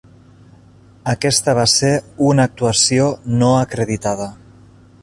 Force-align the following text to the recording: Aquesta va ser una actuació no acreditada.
Aquesta 1.13 1.55
va 1.59 1.65
ser 1.75 1.91
una 2.29 2.49
actuació 2.51 3.07
no 3.43 3.53
acreditada. 3.61 4.33